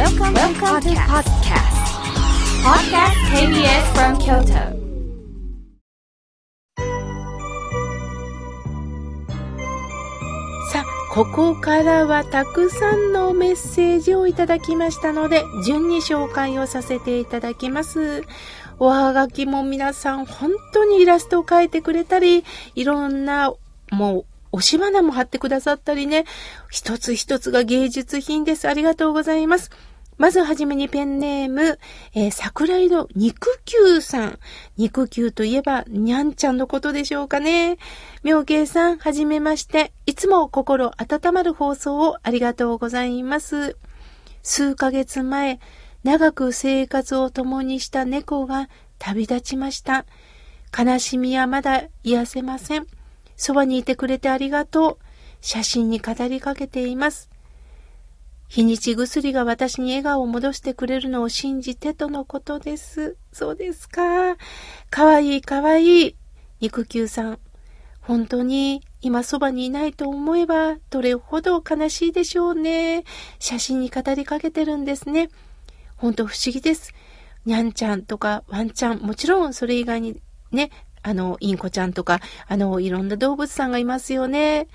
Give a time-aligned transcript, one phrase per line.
[0.00, 1.76] Welcome, Welcome to podcast.
[2.64, 4.72] Podcast KBS from Kyoto.
[10.72, 18.24] さあ、ここからはたくさんのメッセージをいただきましたので、順に紹介をさせていただきます。
[18.78, 23.52] おはがきも皆さん本当にイラストを描いてくれたり、いろんな、
[23.90, 26.24] もう、押し花も貼ってくださったりね、
[26.70, 28.66] 一つ一つが芸術品です。
[28.66, 29.70] ありがとうございます。
[30.20, 31.78] まずはじめにペンネーム、
[32.12, 34.38] えー桜井の肉球さん。
[34.76, 37.78] 肉球といえば、にゃんちゃんのことでしょうかね。
[38.22, 39.94] 妙慶さん、はじめまして。
[40.04, 43.78] いつも心温まる放送をありがとうございます。
[44.42, 45.58] 数ヶ月前、
[46.04, 48.68] 長く生活を共にした猫が
[48.98, 50.04] 旅立ちました。
[50.78, 52.86] 悲しみはまだ癒せません。
[53.38, 55.04] そばにいてくれてありがとう。
[55.40, 57.30] 写真に語りかけています。
[58.50, 63.16] 日にち薬が私に笑顔を戻してくれるのを信じてとのことです。
[63.32, 64.36] そうですか。
[64.90, 66.16] かわいいかわいい。
[66.58, 67.38] 肉球さん。
[68.00, 73.04] 本当に今そばにいないと思えばどれほど悲しいでしょうね。
[73.38, 75.28] 写真に語りかけてるんですね。
[75.96, 76.92] 本当不思議です。
[77.44, 80.20] にゃんちゃんとかワンちゃん、もちろんそれ以外に
[80.50, 84.66] ね、あの、インコちゃんとか、あの、いろんな動物さんがいますよね。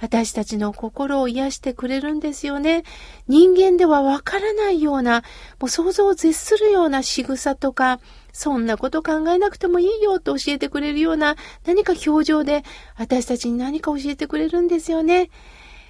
[0.00, 2.84] 私たちの心を癒してくれるんですよね。
[3.28, 5.22] 人間ではわからないような、
[5.60, 8.00] もう想像を絶するような仕草とか、
[8.32, 12.64] そんなこと考えなくてもいいよと教えてくれるような何か表情で
[12.96, 15.30] 私たちに何か教えてくれるんですよね。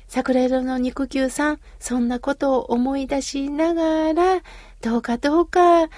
[0.07, 4.43] 桜色の肉球さん、そんなことを思い出しながら、
[4.83, 5.89] どうかどうか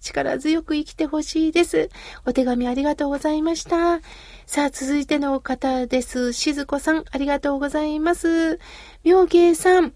[0.00, 1.88] 力強く生きてほしいです。
[2.24, 4.00] お手紙ありがとうございました。
[4.48, 6.32] さあ、続いての方です。
[6.32, 8.58] しずこさん、ありがとうございます。
[9.04, 9.92] 妙慶さん、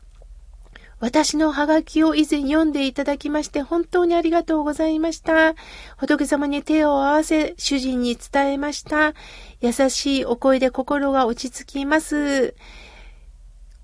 [1.00, 5.54] 私のハガキを以前読んでいただきまして本当にありがとうございました。
[5.96, 9.14] 仏様に手を合わせ主人に伝えました。
[9.62, 12.54] 優しいお声で心が落ち着きます。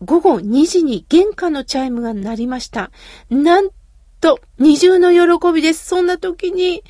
[0.04, 2.90] 午後2時に玄関のチャイムが鳴りました。
[3.30, 3.70] なん
[4.20, 5.86] と、二重の喜びです。
[5.86, 6.84] そんな時に、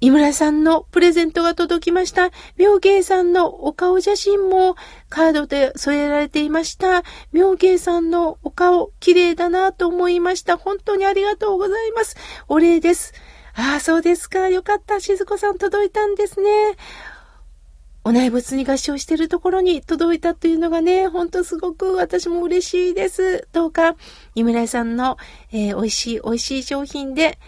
[0.00, 2.30] 井村さんのプレゼントが届きました。
[2.56, 4.74] 妙慶さんのお顔写真も
[5.10, 7.02] カードで添えられていました。
[7.32, 10.56] 妙慶さんのお顔、綺麗だなと思いました。
[10.56, 12.16] 本当にありがとうございます。
[12.48, 13.12] お礼です。
[13.54, 14.48] ああ、そうですか。
[14.48, 15.00] よかった。
[15.00, 16.76] 静子さん届いたんですね。
[18.02, 23.46] お内仏に合唱しているところに届いたというのがね、ほんとすごく私も嬉しいです。
[23.52, 23.96] どうか、
[24.34, 25.18] 井村さんの、
[25.52, 27.38] えー美味しい美味しい商品で、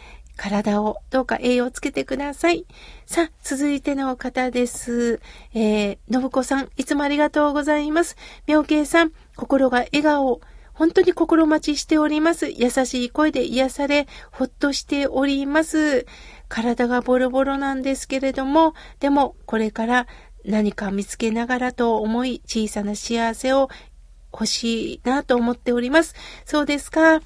[0.42, 2.66] 体をどうか栄養をつけてください。
[3.06, 5.20] さあ、続いての方です。
[5.54, 8.16] えー、信子さん、いつもありがとうございます。
[8.48, 10.40] 妙慶さん、心が笑顔、
[10.72, 12.48] 本当に心待ちしております。
[12.48, 16.06] 優しい声で癒され、ほっとしております。
[16.48, 20.08] 体がボロボロなんですけれども、でもこれから
[20.44, 23.68] 何か見つけながらと思い、小さな幸せを
[24.32, 26.16] 欲しいなと思っております。
[26.44, 27.20] そうですか。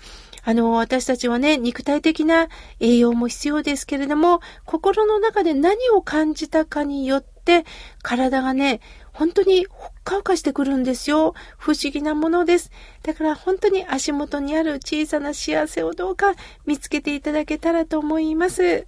[0.49, 2.47] あの、私たちはね、肉体的な
[2.79, 7.65] 栄養も必要ですけれども、心の中で何を感じたかによって、
[8.01, 8.81] 体がね、
[9.13, 11.35] 本当にほっかほかしてくるんですよ。
[11.59, 12.71] 不思議なものです。
[13.03, 18.87] だから本当に足元にある小さな幸せをどうか見つけていただけたらと思います。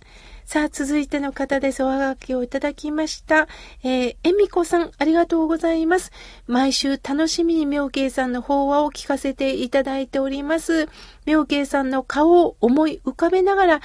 [0.49, 1.85] さあ、続いての方です。
[1.85, 3.49] おはがきをいただきました。
[3.83, 6.11] えー、えみこさん、ありがとうございます。
[6.47, 10.89] 毎週楽しみに妙慶さんの法話を聞かせていただいております。
[11.27, 13.81] 妙慶さんの顔を思い浮かべながら、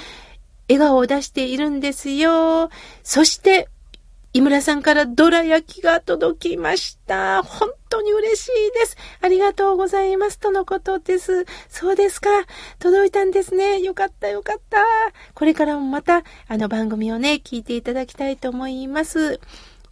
[0.70, 2.70] 笑顔を出しているんですよ。
[3.04, 3.68] そして、
[4.36, 7.44] 井村さんからどら焼きが届きました。
[7.44, 8.98] 本当に嬉しいです。
[9.22, 10.40] ありがとうございます。
[10.40, 11.46] とのことです。
[11.70, 12.30] そうですか。
[12.80, 13.80] 届いたんですね。
[13.80, 14.84] よかったよかった。
[15.36, 19.40] これからもまた、あの番組をね、聞いていただきたいと思います。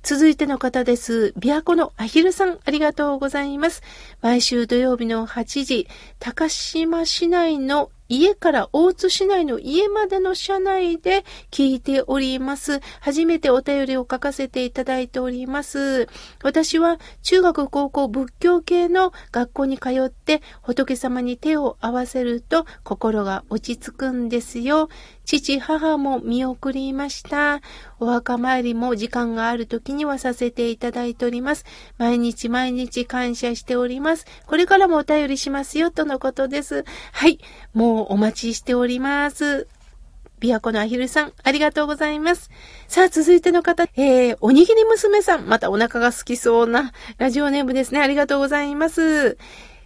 [0.01, 1.35] 続いての方です。
[1.37, 3.83] 琵琶湖のアヒルさん、ありがとうございます。
[4.21, 5.87] 毎週土曜日の8時、
[6.17, 12.81] 高島市内の家から大津市内の家までの車内で聞いております。
[12.99, 16.09] 初めてお便りを書かせていただいております。
[16.43, 24.89] 私は中学高校仏教系の学校に通って仏様に手を合わせると心が落ち着くんですよ。
[25.39, 27.61] 父、母も見送りました。
[27.99, 31.63] お墓参りも時間がある時にはさせていただいております。
[31.97, 34.25] 毎日毎日感謝しております。
[34.45, 36.83] これからもお便りしますよ、とのことです。
[37.13, 37.39] はい。
[37.73, 39.69] もうお待ちしております。
[40.41, 42.49] 琵琶湖のアヒルさん、ありがとうございます。
[42.87, 48.01] さあ、続いての方、えー、おにぎり娘さん、またお腹が好きそうなラジオネームですね。
[48.01, 49.37] ありがとうございます。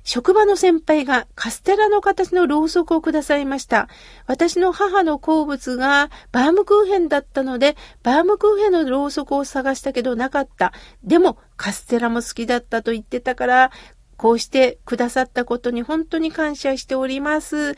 [0.06, 3.90] 職場の先輩がカステラの形のろうそくをくださいました。
[4.28, 10.74] 私の母の好物がバームクーヘンだったので、バームクーヘンのろうそくを探したけどなかった。
[11.04, 13.72] でも、カステラも好きだったと言ってたから、
[14.18, 17.76] こうしてくださったことに本当に感謝しております。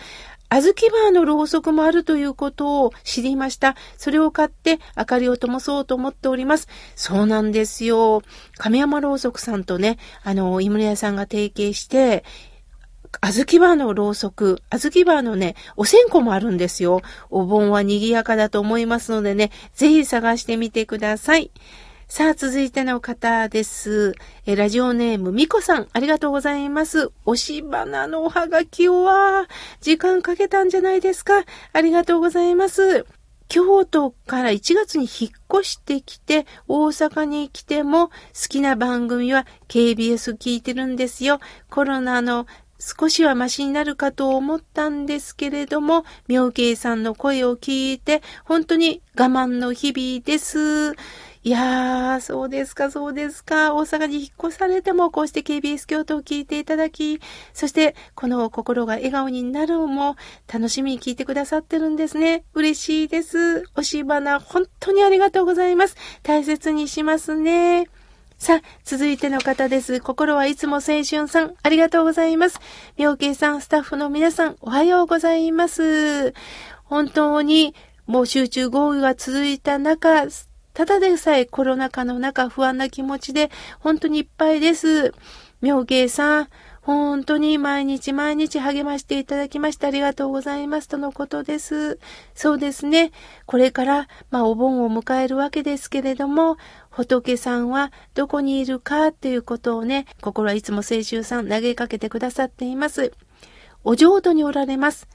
[0.49, 0.71] 小豆
[1.03, 3.75] バーのろうそくもあるということを知りました。
[3.97, 6.69] それを買って明かりを灯そうと思っております。
[6.95, 8.21] そうなんですよ。
[8.57, 12.23] 亀山ろうそくさんとね、あの、井村屋さんが提携して、
[13.21, 17.01] 小豆バーのろうそく、小豆バーのね、お線香もあるんですよ。
[17.29, 21.51] お盆は賑やかだと思いますのでね、ぜひ探してみてください。
[22.09, 24.13] さあ、続いての方です。
[24.45, 27.11] えラジオネーム、みこさん、ありがとうございます。
[27.25, 29.49] 押し花のおはがきは、
[29.81, 31.43] 時間かけたんじゃないですか。
[31.73, 33.05] ありがとうございます。
[33.49, 38.13] 京都から1月に引っ越してきて、大阪に来ても好
[38.47, 41.41] きな番組は KBS 聞いてるんですよ。
[41.69, 42.47] コロナの
[42.79, 50.95] 少しはマシになるかと思ったんですけれども、妙慶さんの声を聞いて、本当に我慢の日々です。
[51.43, 53.73] いやー、そうですか、そうですか。
[53.73, 57.21] 大阪に引っ越されても、こうして KBS 京都を聞いていただき、
[57.53, 60.15] そして、この心が笑顔になるも、
[60.51, 62.43] 楽しみに聞いてくださってるんですね。
[62.53, 63.63] 嬉しいです。
[63.73, 65.95] 押し花、本当にありがとうございます。
[66.23, 67.87] 大切にしますね。
[68.37, 69.99] さあ、続いての方です。
[69.99, 72.59] 心はいつも青春さん、ありがとうございます。
[72.97, 76.33] 妙慶さん、スタッフの皆さん、おはようございます。
[76.83, 77.73] 本当に、
[78.05, 80.29] もう集中豪雨が続いた中、
[80.77, 85.11] ただでさえコロナ禍の中不安な気持ちで本当にいっぱいです。
[85.59, 86.49] 妙慶さん、
[86.83, 91.97] 本当に毎日毎日励ましていただきましてありがとうございますとのことです。
[92.35, 93.11] そうですね。
[93.47, 96.57] これから、まあ、お盆を迎えるわけですけれども、
[96.91, 103.13] 仏さんはどこにいるかっていうことをね、心はいつも青春さん投げかけてくださっています。
[103.83, 105.07] お浄土におられます。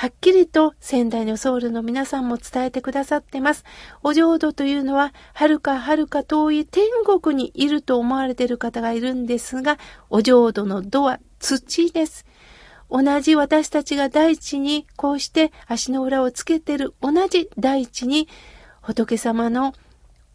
[0.00, 3.66] はっきりと仙台のソウルの皆さんも伝えてくださってます。
[4.02, 9.76] お浄土というのは、はるかはるか遠い天国にいると思われている方がいるんですが、
[10.08, 12.24] お浄土の土は土です。
[12.90, 18.26] 同じ私たちが大地にこうして足の裏をつけてる同じ大地に
[18.80, 19.74] 仏様の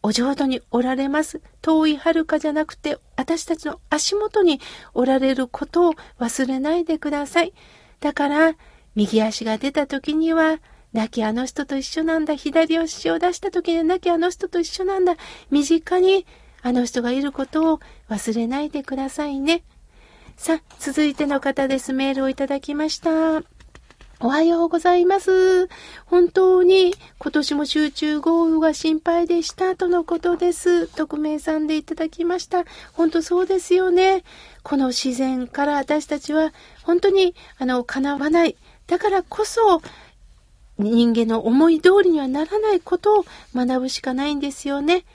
[0.03, 1.41] お浄土におられます。
[1.63, 4.61] 遠い遥かじゃなくて私たちの足元に
[4.93, 7.53] おられることを忘れないでください。
[7.99, 8.53] だから、
[8.95, 10.59] 右足が出た時には、
[10.93, 12.35] 亡きあの人と一緒なんだ。
[12.35, 15.15] 左足を出した時には亡きあの人と一緒なんだ。
[15.51, 16.25] 身近に
[16.61, 19.63] あの人がいることを忘れないでくださいね。
[20.37, 21.91] さあ、続いての方です。
[21.91, 23.43] メールをいただきました。
[24.21, 25.67] おはようございます。
[26.05, 30.87] 本当に今年も集中豪雨が心配でしたとのことです。
[30.87, 32.63] 匿名さんでいただきました。
[32.93, 34.23] 本当そうですよね。
[34.63, 36.53] この自然から私たちは
[36.83, 38.55] 本当にあの、叶わない
[38.87, 39.81] だからこそ、
[40.77, 45.05] 人間の思い通りにはならないことを学ぶしかないんですよね。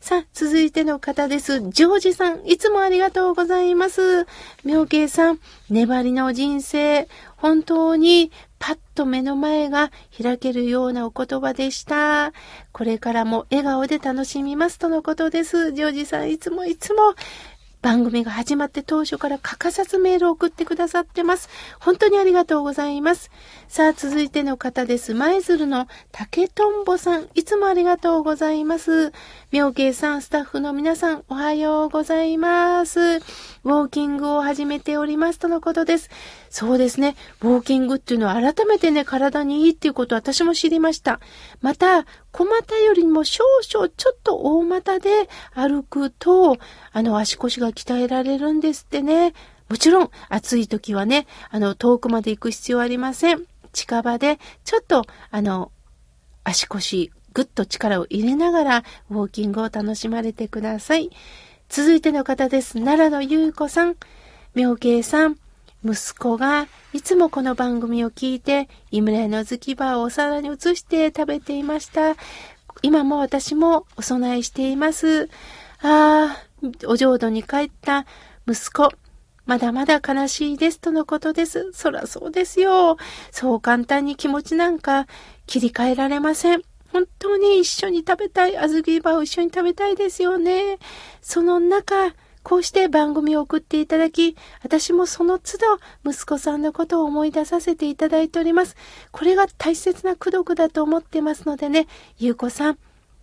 [0.00, 1.60] さあ、続いての方です。
[1.60, 4.26] ジョージさん、いつもありがとうございます。
[4.64, 7.06] 妙慶さん、粘りの人生、
[7.36, 9.90] 本当にパッと目の前が
[10.22, 12.32] 開けるようなお言葉でした。
[12.72, 15.72] これからも笑顔で楽しみますとのことです。
[15.72, 17.14] ジョージさん、いつもいつも
[17.82, 21.48] 番組が始まって当初から欠かさずメールを送ってくださってます。
[21.80, 23.30] 本当にありがとうございます。
[23.68, 25.14] さあ、続いての方です。
[25.14, 29.12] 舞鶴の竹とんぼさん、いつもありがとうございます。
[29.50, 33.00] 妙慶さん、スタッフの皆さん、おはようございます。
[33.00, 36.10] ウォーキングを始めておりますとのことです。
[36.50, 37.16] そうですね。
[37.40, 41.20] ウォーキングっていうのは改めてね、体にいいっていうことを私も知りました。
[41.62, 46.58] また、小股よりも少々ちょっと大股で歩くと、
[46.92, 49.34] あの足腰が鍛えられるんですってね。
[49.68, 53.44] もちろん暑い時はね、あの遠くまで行く必要ありません。
[53.72, 55.70] 近場でちょっとあの
[56.42, 61.10] 足腰ぐっと力を入れながらウォーキングを楽しまれてください。
[61.68, 62.74] 続いての方です。
[62.74, 63.96] 奈良の優子さん、
[64.54, 65.36] 妙慶さん、
[65.82, 72.16] 息子がいつもこの番組を聞いて、井村屋の月場をお皿に移して食べていました。
[72.82, 75.30] 今も私もお供えしています。
[75.80, 76.36] ああ、
[76.86, 78.04] お浄土に帰った
[78.46, 78.90] 息子、
[79.46, 81.70] まだまだ悲しいですとのことです。
[81.72, 82.98] そらそうですよ。
[83.30, 85.06] そう簡単に気持ちなんか
[85.46, 86.62] 切り替えられません。
[86.92, 90.78] 本当に一緒に食べたい、小豆バーを一緒に食べたいですよね。
[91.22, 92.14] その中、
[92.50, 98.74] こうして番組を送っていただき、私もその都度息子さんのことを思い出させていただいております。
[99.12, 101.86] これが大切な功徳だと思ってますのでね、
[102.18, 102.78] ゆうこさん、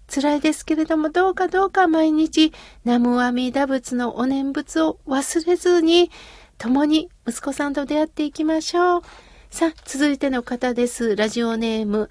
[0.07, 2.53] 辛いですけれども、どうかどうか毎日、
[2.86, 6.10] 南無阿弥陀仏のお念仏を忘れずに、
[6.57, 9.01] 共に息子さんと出会っていきましょう。
[9.50, 11.17] さあ、続いての方です。
[11.17, 12.10] ラジオネーム、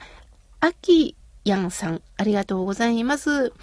[0.61, 3.55] あきやんさん、ありがとうございます。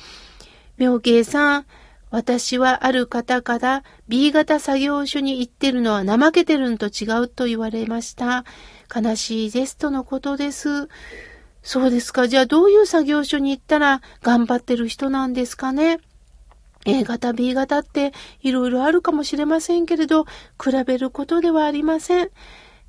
[0.80, 1.66] 妙慶さん、
[2.14, 8.46] 私はある方から B 型作業所に行ってるのは怠けてるんと違うと言われました。
[8.96, 10.90] 悲しいですとのことです。
[11.64, 12.28] そうですか。
[12.28, 16.02] じゃあどういう作業所に行ったら頑張ってる人なんですかね。
[16.86, 22.30] A 型、B 型っていろいろあるかもしれませんけれど、比べることではありません。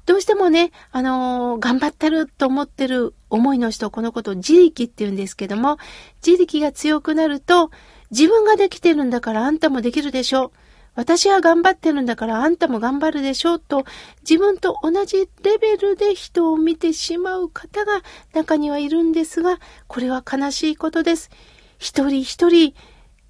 [0.04, 5.78] どうしてもね、あのー、頑張ってると思ってる思いの人、このことを自力って言うんですけども、
[6.25, 7.71] 自力が強くなると、
[8.14, 10.50] 自分ができてるんだからあんたもできるでしょう。
[10.94, 13.85] 私は頑張ってるんだからあんたも頑張るでしょうと
[14.21, 18.02] 自分と同じレベルで人を見てしまう方が
[18.33, 21.30] 中にはいるんですが、これは悲しいことです。
[21.78, 22.73] 一人一人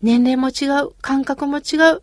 [0.02, 2.02] 年齢も違う、感覚も違う、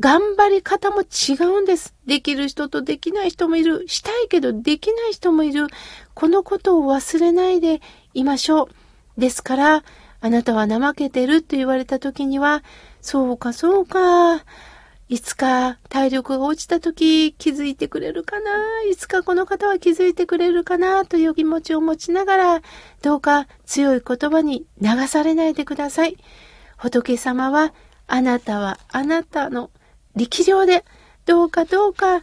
[0.00, 1.94] 頑張り方も違うんです。
[2.06, 3.84] できる人とできない人もいる。
[3.86, 5.66] したいけどできない人もいる。
[6.14, 7.82] このことを忘れないで
[8.14, 8.70] いましょ
[9.16, 9.20] う。
[9.20, 9.84] ですから、
[10.24, 12.64] あなたは怠けてると言われた時には、
[13.02, 14.42] そうかそうか。
[15.10, 18.50] いつか体力が落ちた時気づいてくれるかな
[18.90, 22.62] いつかこの方は気づいてくれるかなという気持ちを持ちながら、
[23.02, 26.16] どうか強い言葉に流されないでください。
[26.78, 27.74] 仏様は、
[28.06, 29.70] あなたはあなたの
[30.16, 30.86] 力量で、
[31.26, 32.22] どうかどうか、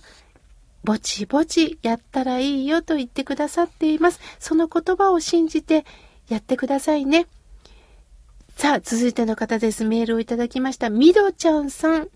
[0.83, 4.19] ぼちぼちやったらいいよと言ってくださっています。
[4.39, 5.85] その言葉を信じて
[6.29, 7.27] やってくださいね。
[8.55, 9.85] さあ、続いての方です。
[9.85, 10.89] メールをいただきました。
[10.89, 12.09] みどちゃんさん、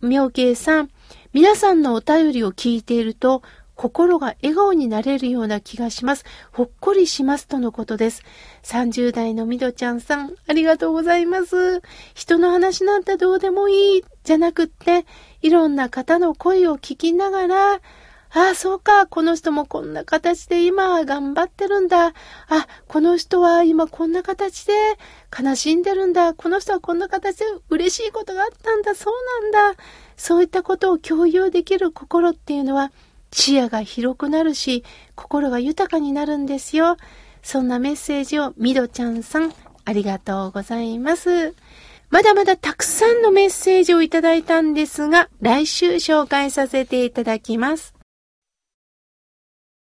[0.00, 0.90] 妙慶さん、
[1.32, 3.42] 皆さんのお便りを聞いていると、
[3.74, 6.24] 心が笑顔になれるような気がします。
[6.52, 8.22] ほっこりしますとのことです。
[8.62, 11.82] 30代のみどちゃんさん、ありがとうございます。
[12.14, 15.04] 人の話なんてどうでもいい、じゃなくって、
[15.42, 17.80] いろんな方の声を聞きながら、
[18.34, 19.06] ああ、そうか。
[19.06, 22.06] この人もこんな形で今頑張ってるんだ。
[22.06, 22.14] あ、
[22.88, 24.72] この人は今こんな形で
[25.38, 26.32] 悲しんでるんだ。
[26.32, 28.94] この人はこんな形で嬉しいことがあったんだ。
[28.94, 29.82] そうなんだ。
[30.16, 32.90] そういったことを共有できる心っていうのは
[33.32, 34.82] 視野が広くなるし、
[35.14, 36.96] 心が豊かになるんですよ。
[37.42, 39.52] そんなメッセージをみどちゃんさん、
[39.84, 41.54] ありがとうございます。
[42.08, 47.94] まだまだたくさんのメッセージをいただいたんですが、来週紹介させていただきます。